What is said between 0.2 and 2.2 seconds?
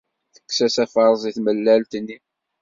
Tekkes-as afareẓ i tmellalt-nni.